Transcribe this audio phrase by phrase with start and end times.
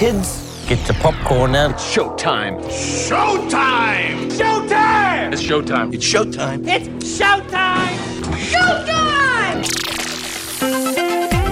[0.00, 1.72] Kids, get your popcorn out.
[1.72, 2.58] It's showtime.
[2.70, 4.30] Showtime!
[4.30, 5.30] Showtime!
[5.30, 5.92] It's showtime.
[5.92, 6.66] It's showtime.
[6.66, 7.98] It's showtime!
[8.50, 9.66] Showtime!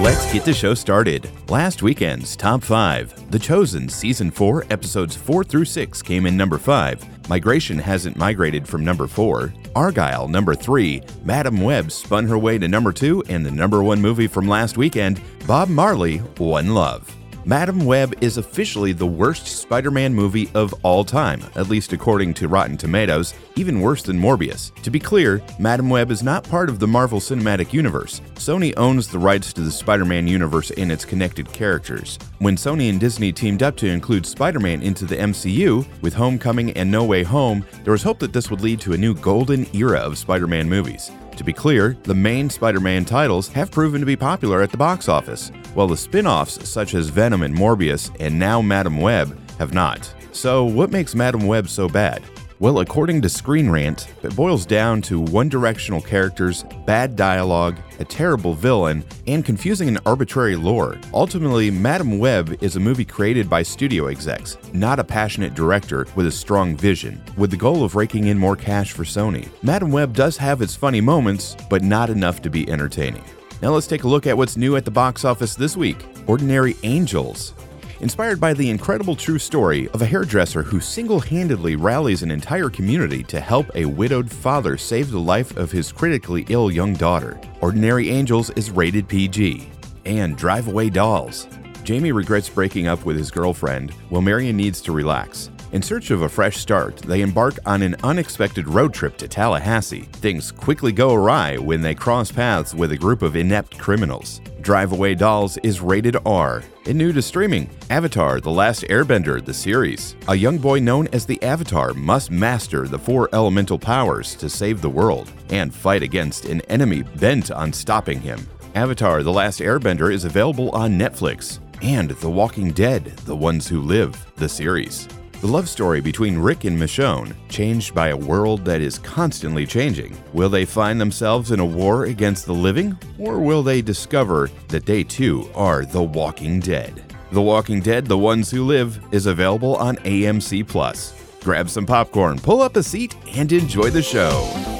[0.03, 1.29] Let's get the show started.
[1.47, 3.29] Last weekend's Top 5.
[3.29, 7.29] The Chosen Season 4, Episodes 4 through 6 came in number 5.
[7.29, 9.53] Migration hasn't migrated from number 4.
[9.75, 11.03] Argylle, number 3.
[11.23, 14.75] Madame Web spun her way to number 2, and the number 1 movie from last
[14.75, 17.15] weekend, Bob Marley, One Love.
[17.49, 22.31] Madame Web is officially the worst Spider Man movie of all time, at least according
[22.35, 24.71] to Rotten Tomatoes, even worse than Morbius.
[24.83, 28.21] To be clear, Madame Web is not part of the Marvel Cinematic Universe.
[28.35, 32.19] Sony owns the rights to the Spider Man universe and its connected characters.
[32.37, 36.69] When Sony and Disney teamed up to include Spider Man into the MCU, with Homecoming
[36.73, 39.65] and No Way Home, there was hope that this would lead to a new golden
[39.75, 41.09] era of Spider Man movies.
[41.39, 44.77] To be clear, the main Spider Man titles have proven to be popular at the
[44.77, 49.39] box office, while the spin offs such as Venom and Morbius and now Madame Web
[49.57, 50.13] have not.
[50.33, 52.21] So, what makes Madame Web so bad?
[52.61, 58.03] Well, according to Screen Rant, it boils down to one directional characters, bad dialogue, a
[58.03, 60.97] terrible villain, and confusing and arbitrary lore.
[61.13, 66.27] Ultimately, Madame Web is a movie created by studio execs, not a passionate director with
[66.27, 69.47] a strong vision, with the goal of raking in more cash for Sony.
[69.63, 73.23] Madame Web does have its funny moments, but not enough to be entertaining.
[73.61, 76.75] Now let's take a look at what's new at the box office this week Ordinary
[76.83, 77.53] Angels
[78.01, 82.69] inspired by the incredible true story of a hairdresser who single handedly rallies an entire
[82.69, 87.39] community to help a widowed father save the life of his critically ill young daughter.
[87.61, 89.69] Ordinary Angels is rated PG.
[90.05, 91.47] And Drive Away Dolls.
[91.83, 95.49] Jamie regrets breaking up with his girlfriend, while Marion needs to relax.
[95.71, 100.09] In search of a fresh start, they embark on an unexpected road trip to Tallahassee.
[100.13, 104.41] Things quickly go awry when they cross paths with a group of inept criminals.
[104.69, 106.61] Drive Away Dolls is rated R.
[106.85, 110.15] And new to streaming, Avatar The Last Airbender, the series.
[110.27, 114.79] A young boy known as the Avatar must master the four elemental powers to save
[114.79, 118.47] the world and fight against an enemy bent on stopping him.
[118.75, 121.57] Avatar The Last Airbender is available on Netflix.
[121.81, 125.07] And The Walking Dead The Ones Who Live, the series.
[125.41, 130.17] The love story between Rick and Michonne, changed by a world that is constantly changing.
[130.33, 134.85] Will they find themselves in a war against the living, or will they discover that
[134.85, 137.15] they too are the Walking Dead?
[137.31, 141.13] The Walking Dead, The Ones Who Live, is available on AMC Plus.
[141.41, 144.78] Grab some popcorn, pull up a seat, and enjoy the show.